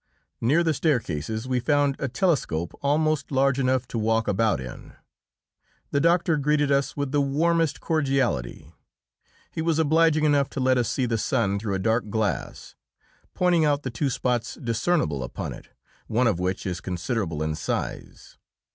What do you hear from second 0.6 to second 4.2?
the staircase we found a telescope almost large enough to